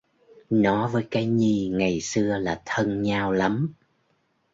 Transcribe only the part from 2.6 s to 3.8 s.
thân nhau lắm